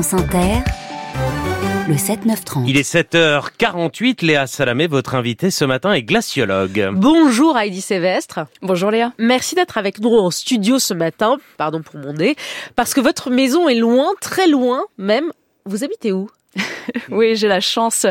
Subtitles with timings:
[0.00, 0.62] France Inter,
[1.88, 2.66] le 7-9-30.
[2.68, 6.90] Il est 7h48, Léa Salamé, votre invitée ce matin est glaciologue.
[6.92, 8.46] Bonjour Heidi Sévestre.
[8.62, 9.12] Bonjour Léa.
[9.18, 12.36] Merci d'être avec nous en studio ce matin, pardon pour mon nez,
[12.76, 15.32] parce que votre maison est loin, très loin même.
[15.66, 16.30] Vous habitez où?
[17.10, 18.06] Oui, j'ai la chance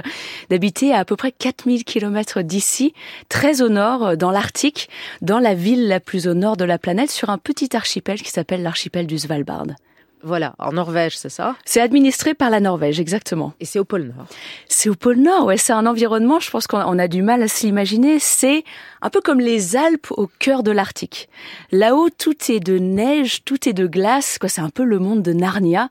[0.49, 2.93] d'habiter à à peu près 4000 km d'ici,
[3.29, 4.89] très au nord, dans l'Arctique,
[5.21, 8.29] dans la ville la plus au nord de la planète, sur un petit archipel qui
[8.29, 9.67] s'appelle l'archipel du Svalbard.
[10.23, 11.55] Voilà, en Norvège, c'est ça?
[11.63, 13.53] C'est administré par la Norvège, exactement.
[13.59, 14.26] Et c'est au pôle Nord?
[14.67, 15.57] C'est au pôle Nord, ouais.
[15.57, 18.17] C'est un environnement, je pense qu'on a du mal à se l'imaginer.
[18.20, 18.63] C'est
[19.02, 21.30] un peu comme les Alpes au cœur de l'Arctique.
[21.71, 24.38] Là-haut, tout est de neige, tout est de glace.
[24.40, 25.88] Quoi, c'est un peu le monde de Narnia.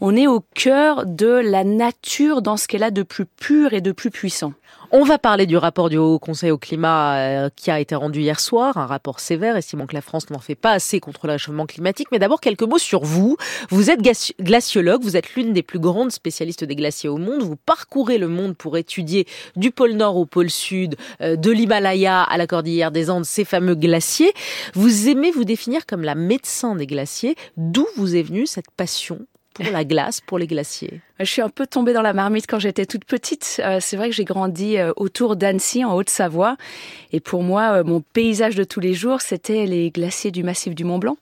[0.00, 3.80] On est au cœur de la nature dans ce qu'elle a de plus pur et
[3.80, 4.52] de plus puissant.
[4.96, 8.20] On va parler du rapport du Haut Conseil au climat euh, qui a été rendu
[8.20, 11.32] hier soir, un rapport sévère estimant que la France n'en fait pas assez contre le
[11.32, 12.06] réchauffement climatique.
[12.12, 13.36] Mais d'abord, quelques mots sur vous.
[13.70, 14.00] Vous êtes
[14.40, 17.42] glaciologue, vous êtes l'une des plus grandes spécialistes des glaciers au monde.
[17.42, 22.22] Vous parcourez le monde pour étudier du pôle Nord au pôle Sud, euh, de l'Himalaya
[22.22, 24.32] à la cordillère des Andes, ces fameux glaciers.
[24.74, 27.34] Vous aimez vous définir comme la médecin des glaciers.
[27.56, 31.48] D'où vous est venue cette passion pour la glace, pour les glaciers Je suis un
[31.48, 33.60] peu tombée dans la marmite quand j'étais toute petite.
[33.64, 36.56] Euh, c'est vrai que j'ai grandi euh, autour d'Annecy, en Haute-Savoie.
[37.12, 40.74] Et pour moi, euh, mon paysage de tous les jours, c'était les glaciers du massif
[40.74, 41.16] du Mont Blanc.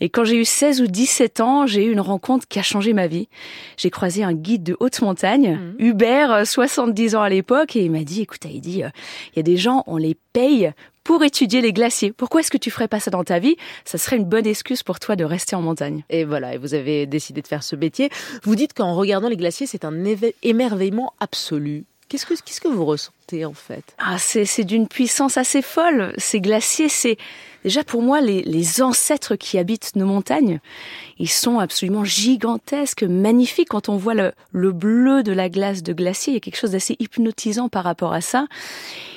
[0.00, 2.92] Et quand j'ai eu 16 ou 17 ans, j'ai eu une rencontre qui a changé
[2.92, 3.28] ma vie.
[3.76, 5.74] J'ai croisé un guide de haute montagne, mmh.
[5.78, 9.56] Hubert, 70 ans à l'époque, et il m'a dit, écoute Heidi, il y a des
[9.56, 10.72] gens, on les paye
[11.04, 12.12] pour étudier les glaciers.
[12.12, 13.56] Pourquoi est-ce que tu ferais pas ça dans ta vie?
[13.84, 16.04] Ça serait une bonne excuse pour toi de rester en montagne.
[16.10, 18.10] Et voilà, et vous avez décidé de faire ce métier.
[18.42, 19.92] Vous dites qu'en regardant les glaciers, c'est un
[20.42, 21.84] émerveillement absolu.
[22.08, 23.16] Qu'est-ce que, qu'est-ce que vous ressentez?
[23.44, 26.14] En fait Ah, c'est, c'est d'une puissance assez folle.
[26.18, 27.16] Ces glaciers, c'est
[27.64, 30.60] déjà pour moi les, les, ancêtres qui habitent nos montagnes.
[31.18, 33.68] Ils sont absolument gigantesques, magnifiques.
[33.70, 36.58] Quand on voit le, le bleu de la glace de glacier, il y a quelque
[36.58, 38.46] chose d'assez hypnotisant par rapport à ça.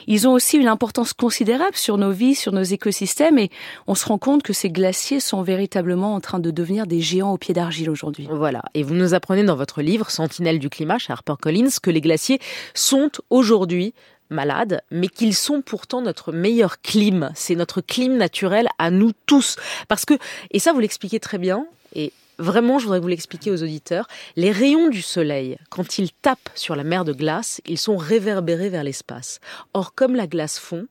[0.07, 3.49] Ils ont aussi une importance considérable sur nos vies, sur nos écosystèmes, et
[3.87, 7.33] on se rend compte que ces glaciers sont véritablement en train de devenir des géants
[7.33, 8.27] au pied d'argile aujourd'hui.
[8.29, 8.61] Voilà.
[8.73, 12.39] Et vous nous apprenez dans votre livre Sentinelle du climat chez HarperCollins que les glaciers
[12.73, 13.93] sont aujourd'hui
[14.29, 17.31] malades, mais qu'ils sont pourtant notre meilleur clim.
[17.35, 19.57] C'est notre clim naturel à nous tous.
[19.87, 20.15] Parce que,
[20.51, 24.07] et ça vous l'expliquez très bien, et Vraiment, je voudrais vous l'expliquer aux auditeurs.
[24.35, 28.69] Les rayons du soleil, quand ils tapent sur la mer de glace, ils sont réverbérés
[28.69, 29.39] vers l'espace.
[29.73, 30.87] Or, comme la glace fond,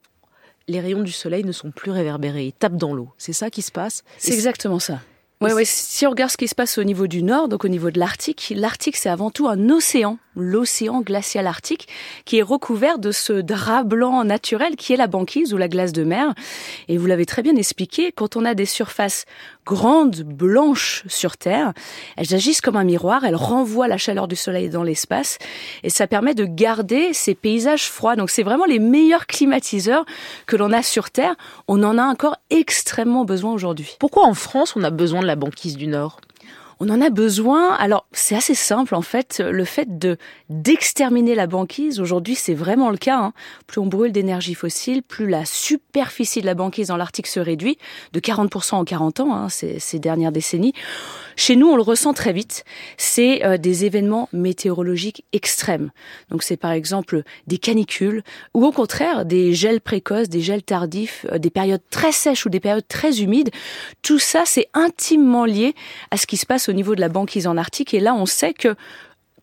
[0.68, 3.10] les rayons du soleil ne sont plus réverbérés, ils tapent dans l'eau.
[3.18, 5.00] C'est ça qui se passe C'est exactement ça.
[5.40, 5.66] Oui, oui.
[5.66, 7.98] Si on regarde ce qui se passe au niveau du nord, donc au niveau de
[7.98, 11.88] l'Arctique, l'Arctique c'est avant tout un océan l'océan glacial arctique,
[12.24, 15.92] qui est recouvert de ce drap blanc naturel qui est la banquise ou la glace
[15.92, 16.34] de mer.
[16.88, 19.26] Et vous l'avez très bien expliqué, quand on a des surfaces
[19.64, 21.72] grandes, blanches sur Terre,
[22.16, 25.38] elles agissent comme un miroir, elles renvoient la chaleur du soleil dans l'espace,
[25.82, 28.16] et ça permet de garder ces paysages froids.
[28.16, 30.04] Donc c'est vraiment les meilleurs climatiseurs
[30.46, 31.34] que l'on a sur Terre.
[31.68, 33.96] On en a encore extrêmement besoin aujourd'hui.
[33.98, 36.20] Pourquoi en France on a besoin de la banquise du Nord?
[36.80, 37.74] On en a besoin.
[37.74, 39.42] Alors, c'est assez simple en fait.
[39.44, 40.16] Le fait de
[40.48, 43.18] d'exterminer la banquise, aujourd'hui, c'est vraiment le cas.
[43.18, 43.32] Hein.
[43.66, 47.78] Plus on brûle d'énergie fossile, plus la superficie de la banquise dans l'Arctique se réduit
[48.12, 50.74] de 40% en 40 ans, hein, ces, dernières décennies.
[51.36, 52.64] Chez nous, on le ressent très vite.
[52.96, 55.90] C'est euh, des événements météorologiques extrêmes.
[56.30, 58.22] Donc, c'est par exemple des canicules
[58.54, 62.50] ou au contraire des gels précoces, des gels tardifs, euh, des périodes très sèches ou
[62.50, 63.50] des périodes très humides.
[64.02, 65.74] Tout ça, c'est intimement lié
[66.10, 67.94] à ce qui se passe au niveau de la banquise en Arctique.
[67.94, 68.74] Et là, on sait que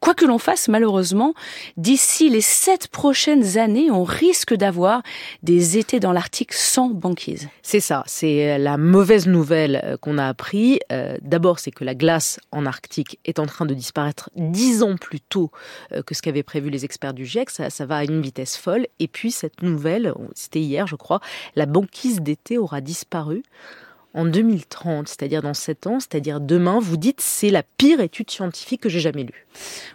[0.01, 1.35] Quoi que l'on fasse, malheureusement,
[1.78, 5.03] d'ici les sept prochaines années, on risque d'avoir
[5.44, 7.50] des étés dans l'Arctique sans banquise.
[7.62, 10.79] C'est ça, c'est la mauvaise nouvelle euh, qu'on a appris.
[10.91, 14.95] Euh, d'abord, c'est que la glace en Arctique est en train de disparaître dix ans
[14.95, 15.51] plus tôt
[15.91, 17.51] euh, que ce qu'avaient prévu les experts du GIEC.
[17.51, 18.88] Ça va à une vitesse folle.
[18.97, 21.19] Et puis, cette nouvelle, c'était hier, je crois,
[21.56, 23.44] la banquise d'été aura disparu
[24.13, 28.81] en 2030, c'est-à-dire dans 7 ans, c'est-à-dire demain, vous dites c'est la pire étude scientifique
[28.81, 29.46] que j'ai jamais lue.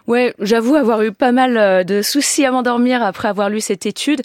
[0.07, 3.85] Ouais, j'avoue avoir eu pas mal euh, de soucis à m'endormir après avoir lu cette
[3.85, 4.21] étude.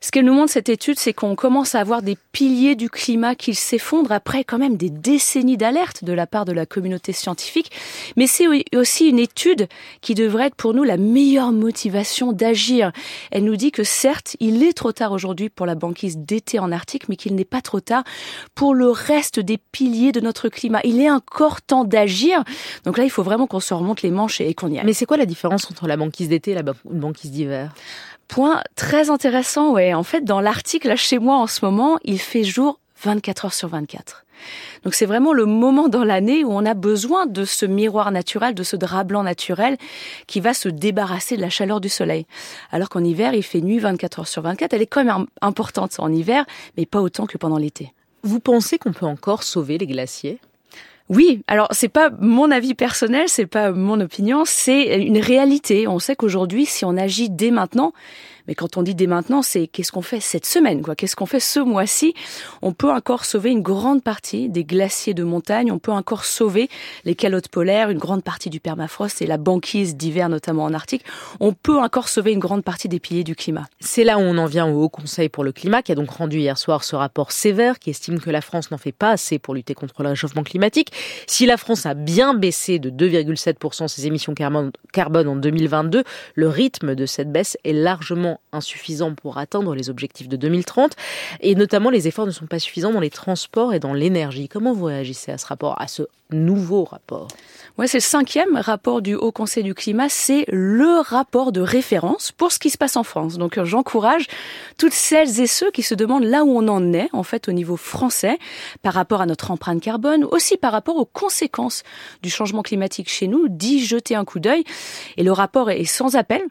[0.00, 3.34] Ce qu'elle nous montre cette étude, c'est qu'on commence à avoir des piliers du climat
[3.34, 7.72] qui s'effondrent après quand même des décennies d'alerte de la part de la communauté scientifique.
[8.16, 8.46] Mais c'est
[8.76, 9.68] aussi une étude
[10.00, 12.92] qui devrait être pour nous la meilleure motivation d'agir.
[13.30, 16.70] Elle nous dit que certes, il est trop tard aujourd'hui pour la banquise d'été en
[16.70, 18.04] Arctique, mais qu'il n'est pas trop tard
[18.54, 20.80] pour le reste des piliers de notre climat.
[20.84, 22.44] Il est encore temps d'agir.
[22.84, 24.86] Donc là, il faut vraiment qu'on se remonte les manches et qu'on y aille.
[24.86, 27.74] Mais c'est quoi la différence entre la banquise d'été et la banquise d'hiver
[28.28, 29.94] Point très intéressant, ouais.
[29.94, 33.54] En fait, dans l'Arctique, là, chez moi, en ce moment, il fait jour 24 heures
[33.54, 34.24] sur 24.
[34.84, 38.54] Donc c'est vraiment le moment dans l'année où on a besoin de ce miroir naturel,
[38.54, 39.76] de ce drap blanc naturel
[40.26, 42.26] qui va se débarrasser de la chaleur du soleil.
[42.70, 44.74] Alors qu'en hiver, il fait nuit 24 heures sur 24.
[44.74, 46.44] Elle est quand même importante en hiver,
[46.76, 47.92] mais pas autant que pendant l'été.
[48.26, 50.40] Vous pensez qu'on peut encore sauver les glaciers?
[51.08, 55.86] Oui, alors c'est pas mon avis personnel, c'est pas mon opinion, c'est une réalité.
[55.86, 57.92] On sait qu'aujourd'hui, si on agit dès maintenant,
[58.48, 60.94] mais quand on dit dès maintenant, c'est qu'est-ce qu'on fait cette semaine, quoi?
[60.94, 62.14] Qu'est-ce qu'on fait ce mois-ci?
[62.62, 65.72] On peut encore sauver une grande partie des glaciers de montagne.
[65.72, 66.68] On peut encore sauver
[67.04, 71.04] les calottes polaires, une grande partie du permafrost et la banquise d'hiver, notamment en Arctique.
[71.40, 73.66] On peut encore sauver une grande partie des piliers du climat.
[73.80, 76.10] C'est là où on en vient au Haut Conseil pour le climat, qui a donc
[76.10, 79.38] rendu hier soir ce rapport sévère, qui estime que la France n'en fait pas assez
[79.38, 80.92] pour lutter contre le réchauffement climatique.
[81.26, 86.04] Si la France a bien baissé de 2,7% ses émissions carbone en 2022,
[86.34, 90.92] le rythme de cette baisse est largement insuffisant pour atteindre les objectifs de 2030.
[91.40, 94.48] Et notamment, les efforts ne sont pas suffisants dans les transports et dans l'énergie.
[94.48, 97.28] Comment vous réagissez à ce rapport, à ce nouveau rapport?
[97.78, 100.08] Ouais, c'est le cinquième rapport du Haut Conseil du climat.
[100.08, 103.36] C'est le rapport de référence pour ce qui se passe en France.
[103.36, 104.26] Donc, j'encourage
[104.78, 107.52] toutes celles et ceux qui se demandent là où on en est, en fait, au
[107.52, 108.38] niveau français,
[108.82, 111.82] par rapport à notre empreinte carbone, aussi par rapport aux conséquences
[112.22, 114.64] du changement climatique chez nous, d'y jeter un coup d'œil.
[115.18, 116.42] Et le rapport est sans appel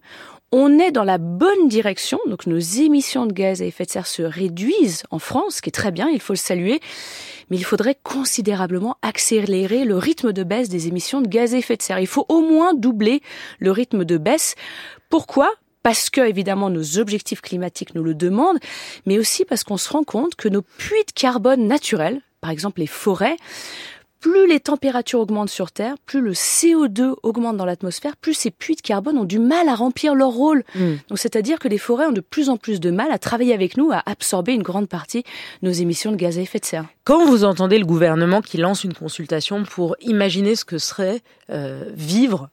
[0.58, 4.08] on est dans la bonne direction, donc nos émissions de gaz à effet de serre
[4.08, 6.80] se réduisent en France, ce qui est très bien, il faut le saluer,
[7.50, 11.76] mais il faudrait considérablement accélérer le rythme de baisse des émissions de gaz à effet
[11.76, 12.00] de serre.
[12.00, 13.22] Il faut au moins doubler
[13.60, 14.56] le rythme de baisse.
[15.10, 15.52] Pourquoi?
[15.84, 18.60] Parce que évidemment nos objectifs climatiques nous le demandent,
[19.06, 22.80] mais aussi parce qu'on se rend compte que nos puits de carbone naturels, par exemple
[22.80, 23.36] les forêts,
[24.26, 28.76] plus les températures augmentent sur Terre, plus le CO2 augmente dans l'atmosphère, plus ces puits
[28.76, 30.64] de carbone ont du mal à remplir leur rôle.
[30.74, 30.96] Hmm.
[31.10, 33.78] Donc c'est-à-dire que les forêts ont de plus en plus de mal à travailler avec
[33.78, 35.22] nous, à absorber une grande partie
[35.62, 36.86] de nos émissions de gaz à effet de serre.
[37.04, 41.84] Quand vous entendez le gouvernement qui lance une consultation pour imaginer ce que serait euh,
[41.94, 42.50] vivre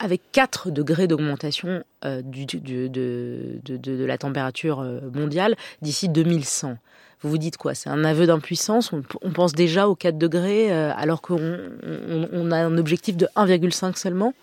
[0.00, 6.78] avec 4 degrés d'augmentation euh, de, de, la température euh, mondiale d'ici 2100
[7.22, 7.74] vous vous dites quoi?
[7.74, 8.92] C'est un aveu d'impuissance?
[8.92, 14.34] On, pense déjà aux 4 degrés euh, alors qu'on a un objectif de 1,5 seulement?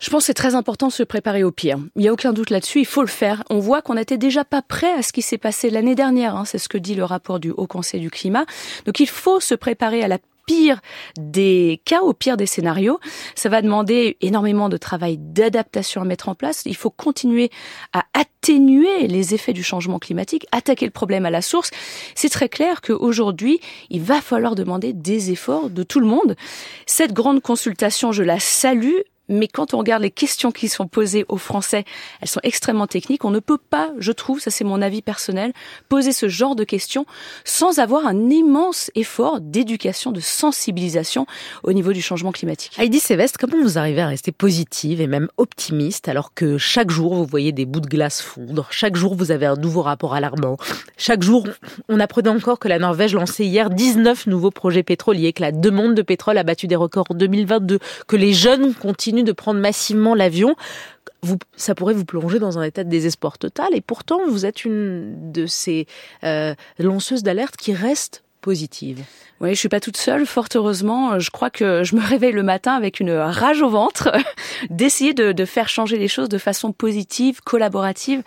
[0.00, 1.78] Je pense que c'est très important de se préparer au pire.
[1.96, 3.44] Il n'y a aucun doute là-dessus, il faut le faire.
[3.50, 6.36] On voit qu'on n'était déjà pas prêt à ce qui s'est passé l'année dernière.
[6.36, 6.44] Hein.
[6.44, 8.44] c'est ce que dit le rapport du Haut Conseil du climat.
[8.84, 10.80] Donc il faut se préparer à la pire
[11.18, 13.00] des cas, au pire des scénarios.
[13.34, 16.62] Ça va demander énormément de travail d'adaptation à mettre en place.
[16.66, 17.50] Il faut continuer
[17.92, 21.70] à atténuer les effets du changement climatique, attaquer le problème à la source.
[22.14, 23.60] C'est très clair qu'aujourd'hui,
[23.90, 26.36] il va falloir demander des efforts de tout le monde.
[26.86, 31.24] Cette grande consultation, je la salue mais quand on regarde les questions qui sont posées
[31.28, 31.84] aux Français,
[32.20, 33.24] elles sont extrêmement techniques.
[33.24, 35.52] On ne peut pas, je trouve, ça c'est mon avis personnel,
[35.88, 37.06] poser ce genre de questions
[37.44, 41.26] sans avoir un immense effort d'éducation, de sensibilisation
[41.62, 42.72] au niveau du changement climatique.
[42.78, 47.14] Heidi Sévestre, comment vous arrivez à rester positive et même optimiste alors que chaque jour
[47.14, 50.56] vous voyez des bouts de glace fondre, chaque jour vous avez un nouveau rapport alarmant,
[50.96, 51.46] chaque jour
[51.88, 55.94] on apprenait encore que la Norvège lançait hier 19 nouveaux projets pétroliers, que la demande
[55.94, 60.14] de pétrole a battu des records en 2022, que les jeunes continuent de prendre massivement
[60.14, 60.56] l'avion,
[61.56, 63.68] ça pourrait vous plonger dans un état de désespoir total.
[63.74, 65.86] Et pourtant, vous êtes une de ces
[66.22, 69.02] euh, lanceuses d'alerte qui reste positive.
[69.40, 71.18] Oui, je suis pas toute seule, fort heureusement.
[71.18, 74.12] Je crois que je me réveille le matin avec une rage au ventre
[74.70, 78.22] d'essayer de, de, faire changer les choses de façon positive, collaborative.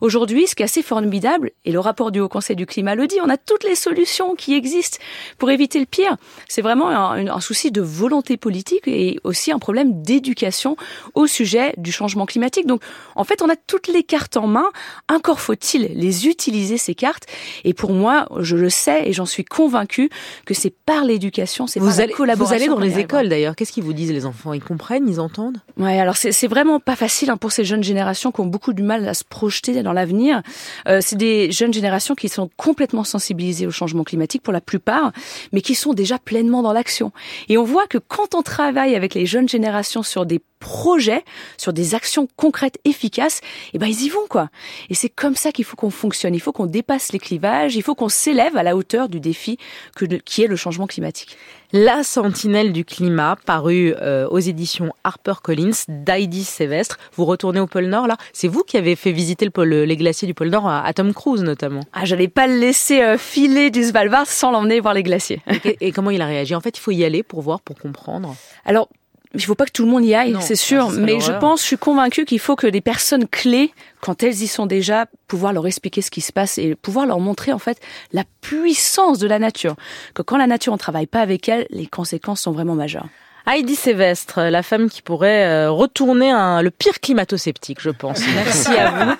[0.00, 3.06] Aujourd'hui, ce qui est assez formidable, et le rapport du Haut Conseil du climat le
[3.06, 4.98] dit, on a toutes les solutions qui existent
[5.36, 6.16] pour éviter le pire.
[6.48, 10.76] C'est vraiment un, un souci de volonté politique et aussi un problème d'éducation
[11.14, 12.66] au sujet du changement climatique.
[12.66, 12.82] Donc,
[13.16, 14.70] en fait, on a toutes les cartes en main.
[15.08, 17.26] Encore faut-il les utiliser, ces cartes.
[17.64, 20.08] Et pour moi, je le sais et j'en suis convaincue
[20.46, 22.56] que c'est par l'éducation, c'est par allez, la collaboration.
[22.56, 23.56] Vous allez dans les écoles d'ailleurs.
[23.56, 24.52] Qu'est-ce qu'ils vous disent les enfants?
[24.52, 25.58] Ils comprennent Ils entendent?
[25.76, 28.84] Ouais, alors c'est vraiment pas facile hein, pour ces jeunes générations qui ont beaucoup du
[28.84, 30.42] mal à se projeter dans l'avenir.
[30.86, 35.10] Euh, c'est des jeunes générations qui sont complètement sensibilisées au changement climatique pour la plupart,
[35.52, 37.10] mais qui sont déjà pleinement dans l'action.
[37.48, 41.24] Et on voit que quand on travaille avec les jeunes générations sur des projets,
[41.56, 43.40] sur des actions concrètes, efficaces,
[43.72, 44.50] eh ben ils y vont quoi.
[44.90, 46.34] Et c'est comme ça qu'il faut qu'on fonctionne.
[46.34, 47.76] Il faut qu'on dépasse les clivages.
[47.76, 49.58] Il faut qu'on s'élève à la hauteur du défi
[49.94, 51.36] que, qui est le changement climatique.
[51.72, 56.98] La sentinelle du climat, paru euh, aux éditions HarperCollins, d'Heidi Sévestre.
[57.14, 58.16] Vous retournez au pôle Nord là?
[58.32, 61.12] C'est vous qui avez fait visiter le pôle, les glaciers du pôle Nord à, Tom
[61.12, 61.80] Cruise notamment.
[61.92, 65.42] Ah, j'allais pas le laisser euh, filer du Svalbard sans l'emmener voir les glaciers.
[65.64, 66.54] et, et comment il a réagi?
[66.54, 68.34] En fait, il faut y aller pour voir, pour comprendre.
[68.64, 68.88] Alors
[69.34, 70.90] il faut pas que tout le monde y aille, c'est sûr.
[70.90, 74.46] Mais je pense, je suis convaincue qu'il faut que les personnes clés, quand elles y
[74.46, 77.78] sont déjà, pouvoir leur expliquer ce qui se passe et pouvoir leur montrer en fait
[78.12, 79.76] la puissance de la nature.
[80.14, 83.08] Que quand la nature, on travaille pas avec elle, les conséquences sont vraiment majeures.
[83.50, 88.20] Heidi Sévestre, la femme qui pourrait euh, retourner un, le pire climato-sceptique, je pense.
[88.34, 89.12] Merci à vous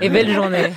[0.00, 0.72] et belle journée.